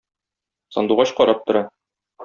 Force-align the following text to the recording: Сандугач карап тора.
Сандугач 0.75 1.09
карап 1.21 1.39
тора. 1.45 1.63